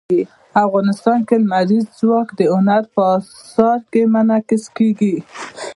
افغانستان 0.65 1.19
کې 1.27 1.35
لمریز 1.43 1.85
ځواک 1.99 2.27
د 2.39 2.41
هنر 2.53 2.83
په 2.93 3.01
اثار 3.17 3.79
کې 3.91 4.01
منعکس 4.13 4.63
کېږي. 4.77 5.15